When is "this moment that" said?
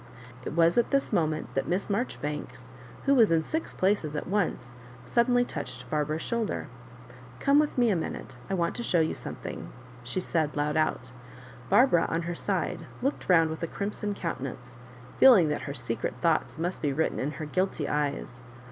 0.89-1.67